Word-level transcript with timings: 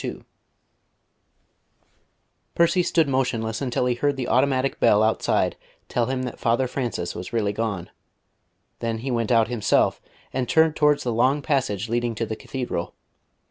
II 0.03 0.23
Percy 2.55 2.81
stood 2.81 3.07
motionless 3.07 3.61
until 3.61 3.85
he 3.85 3.93
heard 3.93 4.17
the 4.17 4.27
automatic 4.29 4.79
bell 4.79 5.03
outside 5.03 5.55
tell 5.89 6.07
him 6.07 6.23
that 6.23 6.39
Father 6.39 6.67
Francis 6.67 7.13
was 7.13 7.31
really 7.31 7.53
gone, 7.53 7.91
then 8.79 8.97
he 9.05 9.11
went 9.11 9.31
out 9.31 9.47
himself 9.47 10.01
and 10.33 10.49
turned 10.49 10.75
towards 10.75 11.03
the 11.03 11.13
long 11.13 11.43
passage 11.43 11.87
leading 11.87 12.15
to 12.15 12.25
the 12.25 12.35
Cathedral. 12.35 12.95